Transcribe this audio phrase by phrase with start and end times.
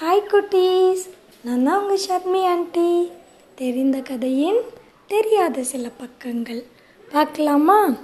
[0.00, 1.10] Hi குட்டீஸ்.
[1.44, 3.10] நான் தான் உங்கள் ஷர்மி ஆண்டி.
[3.54, 4.60] தெரிந்த கதையின்
[5.06, 6.64] தெரியாத சில பக்கங்கள்.
[7.12, 7.94] பார்க்கலாமா?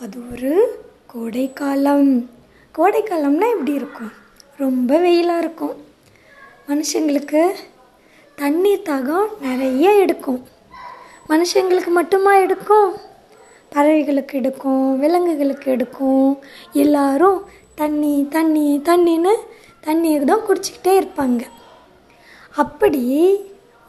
[0.00, 2.30] அது ஒரு கோடைக்காலம்.
[2.78, 4.12] கோடைக்காலம்னா எப்படி இருக்கும்?
[4.56, 5.76] ரொம்ப வெயிலாக இருக்கும்.
[6.68, 7.52] மனுஷங்களுக்கு
[8.36, 10.46] தண்ணீர் தாகம் நிறைய எடுக்கும்.
[11.28, 12.96] மனுஷங்களுக்கு மட்டுமா எடுக்கும்?
[13.74, 16.38] பறவைகளுக்கு எடுக்கும் விலங்குகளுக்கு எடுக்கும்.
[16.72, 19.34] எல்லாரும் தண்ணி தண்ணி தண்ணின்னு
[19.86, 21.42] தண்ணியை தான் குடிச்சிக்கிட்டே இருப்பாங்க.
[22.62, 23.02] அப்படி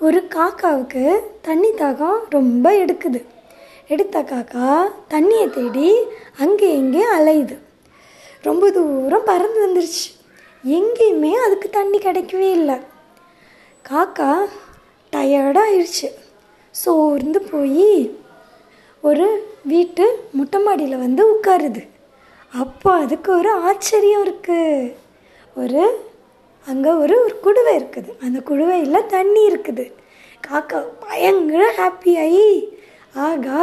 [0.02, 1.04] ஒரு காக்காவுக்கு
[1.48, 3.20] தண்ணி தாகம் ரொம்ப எடுக்குது.
[3.94, 4.68] எடுத்த காக்கா
[5.14, 5.90] தண்ணியை தேடி
[6.44, 7.56] அங்கே எங்கே அலையுது.
[8.48, 10.08] ரொம்ப தூரம் பறந்து வந்துருச்சு.
[10.78, 12.78] எங்கேயுமே அதுக்கு தண்ணி கிடைக்கவே இல்லை.
[13.90, 14.32] காக்கா
[15.14, 16.08] டயர்டாக ஆயிடுச்சு
[16.76, 17.92] சோர்ந்து போய்
[19.04, 19.28] ஒரு
[19.72, 20.06] வீட்டு
[20.38, 21.82] முட்டை மாடியில் வந்து உட்காருது.
[22.54, 24.94] அப்போ அதுக்கு ஒரு ஆச்சரியம் இருக்குது
[25.62, 25.84] ஒரு
[26.68, 28.10] அங்கே ஒரு ஒரு குடுவை இருக்குது.
[28.26, 29.86] அந்த குடுவையில் தண்ணி இருக்குது.
[30.48, 32.48] காக்கா பயங்கர ஹாப்பியாகி
[33.28, 33.62] ஆகா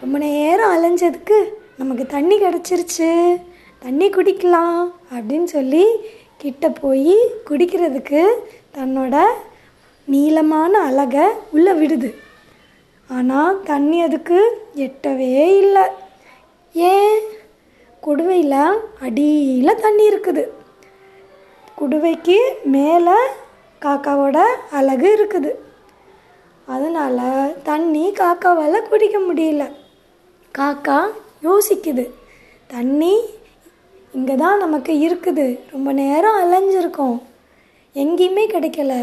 [0.00, 1.38] ரொம்ப நேரம் அலைஞ்சதுக்கு
[1.78, 3.10] நமக்கு தண்ணி கிடச்சிருச்சு.
[3.84, 4.80] தண்ணி குடிக்கலாம்.
[5.14, 5.84] அப்படின்னு சொல்லி
[6.42, 7.14] கிட்ட போய்
[7.50, 8.22] குடிக்கிறதுக்கு
[8.78, 9.16] தன்னோட
[10.04, 12.10] நீளமான அழகை உள்ளே விடுது.
[13.16, 14.38] ஆனால் தண்ணி அதுக்கு
[14.76, 15.86] எட்டவே இல்லை.
[16.72, 17.18] ஏன்?
[18.06, 18.60] குடுவையில்
[19.06, 20.44] அடியில் தண்ணி இருக்குது.
[21.80, 22.36] குடுவைக்கு
[22.74, 23.16] மேலே
[23.84, 24.38] காக்காவோட
[24.78, 25.50] அழகு இருக்குது.
[26.74, 29.64] அதனால் தண்ணி காக்காவால் குடிக்க முடியல.
[30.58, 30.98] காக்கா
[31.46, 32.04] யோசிக்குது
[32.74, 33.14] தண்ணி
[34.16, 35.46] இங்கே தான் நமக்கு இருக்குது.
[35.72, 37.18] ரொம்ப நேரம் அலைஞ்சிருக்கோம்.
[38.02, 38.94] எங்கேயுமே கிடைக்கல.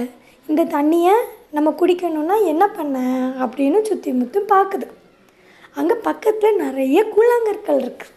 [0.49, 1.15] இந்த தண்ணியை
[1.57, 2.97] நம்ம குடிக்கணும்னா என்ன பண்ண?
[3.43, 4.87] அப்படின்னு சுற்றி முற்றி பார்க்குது
[5.79, 8.13] அங்கே பக்கத்தில் நிறைய கூழாங்கற்கள் இருக்குது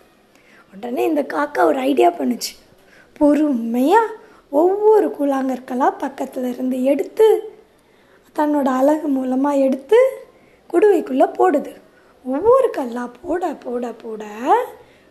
[0.75, 2.53] உடனே இந்த காக்கா ஒரு ஐடியா பண்ணுச்சு.
[3.21, 4.15] பொறுமையாக
[4.53, 7.27] ஒவ்வொரு கூழாங்கற்களாக பக்கத்தில் இருந்து எடுத்து
[8.37, 9.99] தன்னோட அழகு மூலமாக எடுத்து
[10.73, 11.73] குடுவைக்குள்ளே போடுது.
[12.25, 14.25] ஒவ்வொரு கல்லாக போட போட போட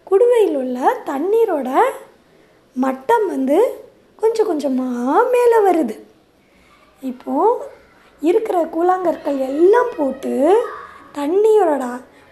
[0.10, 1.70] குடுவையில் உள்ள தண்ணீரோட
[2.76, 3.58] மட்டம் வந்து
[4.22, 5.96] கொஞ்சம் கொஞ்சமாக மேலே வருது.
[7.02, 7.66] இப்போது
[8.22, 10.34] இருக்கிற கூழாங்கற்கள் எல்லாம் போட்டு
[11.18, 11.84] தண்ணியோட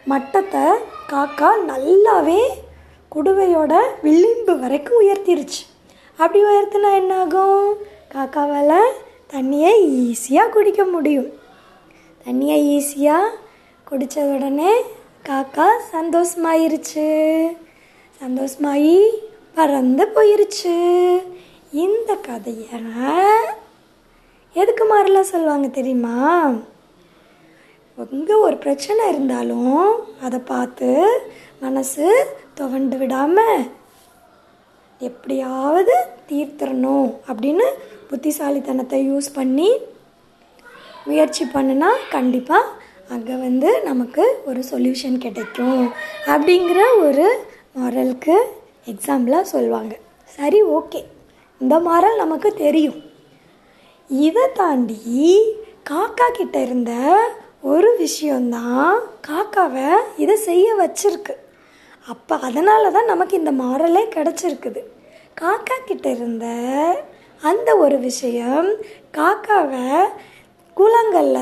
[0.07, 0.65] மட்டத்தை
[1.11, 2.41] காக்கா நல்லாவே
[3.15, 5.61] குடுவையோட விளிம்பு வரைக்கும் உயர்த்திருச்சு.
[6.17, 7.63] அப்படி உயர்த்தினா என்னாகும்?
[8.13, 8.77] காக்காவால்
[9.33, 11.29] தண்ணியை ஈஸியாக குடிக்க முடியும்.
[12.25, 13.33] தண்ணியை ஈஸியாக
[13.89, 14.73] குடித்த உடனே
[15.29, 17.07] காக்கா சந்தோஷமாயிருச்சு.
[18.21, 18.97] சந்தோஷமாயி
[19.57, 20.75] பறந்து போயிருச்சு.
[21.85, 22.79] இந்த கதையை
[24.53, 26.17] எதுக்கு மாதிரிலாம் சொல்லுவாங்க தெரியுமா?
[27.97, 29.85] எங்கே ஒரு பிரச்சனை இருந்தாலும்
[30.21, 30.89] அதை பார்த்து
[31.59, 32.07] மனசு
[32.53, 33.69] துவண்டு விடாமல்
[34.99, 35.95] எப்படியாவது
[36.29, 37.67] தீர்த்துடணும் அப்படின்னு
[38.09, 39.69] புத்திசாலித்தனத்தை யூஸ் பண்ணி
[41.05, 45.83] முயற்சி பண்ணுனா கண்டிப்பாக அங்கே வந்து நமக்கு ஒரு சொல்யூஷன் கிடைக்கும்
[46.33, 47.25] அப்படிங்கிற ஒரு
[47.79, 48.35] மாரலுக்கு
[48.91, 49.93] எக்ஸாம்பிளாக சொல்லுவாங்க.
[50.37, 51.01] சரி ஓகே
[51.61, 52.99] இந்த மாரல் நமக்கு தெரியும்.
[54.09, 54.99] இதை தாண்டி
[55.89, 56.93] காக்கா கிட்ட இருந்த
[57.61, 58.95] ஒரு விஷயந்தான்
[59.27, 61.35] காக்காவை இதை செய்ய வச்சிருக்கு.
[62.11, 64.81] அப்போ அதனால தான் நமக்கு இந்த மாறலே கிடச்சிருக்குது.
[65.41, 66.45] காக்கா கிட்ட இருந்த
[67.49, 68.69] அந்த ஒரு விஷயம்
[69.17, 69.85] காக்காவை
[70.77, 71.39] கூழாங்கல்ல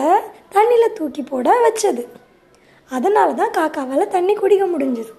[0.56, 2.04] தண்ணியில் தூக்கி போட வச்சது.
[2.92, 5.14] அதனால தான் காக்காவால் தண்ணி குடிக்க முடிஞ்சது.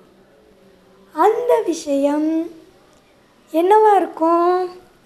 [1.14, 2.28] அந்த விஷயம்
[3.52, 4.52] என்னவா இருக்கும்?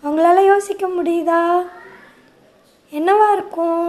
[0.04, 1.42] அவங்களால யோசிக்க முடியுதா?
[2.92, 3.88] என்னவா இருக்கும்?